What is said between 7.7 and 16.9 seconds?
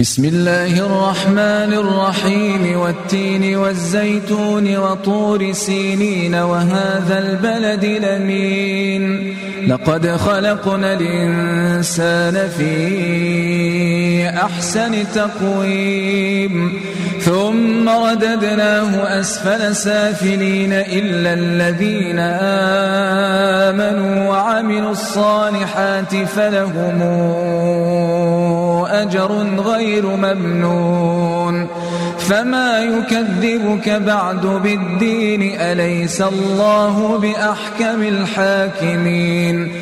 لمين لقد خلقنا الإنسان في أحسن تقويم.